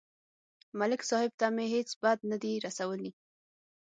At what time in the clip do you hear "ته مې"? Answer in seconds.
1.39-1.65